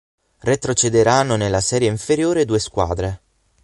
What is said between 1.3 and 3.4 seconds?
nella serie inferiore due squadre.